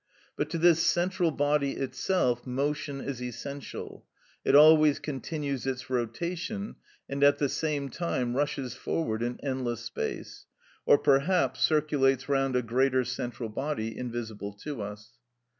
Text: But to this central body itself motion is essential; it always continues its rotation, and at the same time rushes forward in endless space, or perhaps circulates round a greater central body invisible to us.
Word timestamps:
But 0.35 0.49
to 0.49 0.57
this 0.57 0.81
central 0.81 1.29
body 1.29 1.73
itself 1.73 2.47
motion 2.47 3.01
is 3.01 3.21
essential; 3.21 4.07
it 4.43 4.55
always 4.55 4.97
continues 4.97 5.67
its 5.67 5.91
rotation, 5.91 6.77
and 7.07 7.23
at 7.23 7.37
the 7.37 7.47
same 7.47 7.87
time 7.89 8.35
rushes 8.35 8.73
forward 8.73 9.21
in 9.21 9.39
endless 9.43 9.81
space, 9.81 10.47
or 10.87 10.97
perhaps 10.97 11.61
circulates 11.63 12.27
round 12.27 12.55
a 12.55 12.63
greater 12.63 13.03
central 13.03 13.49
body 13.49 13.95
invisible 13.95 14.53
to 14.63 14.81
us. 14.81 15.11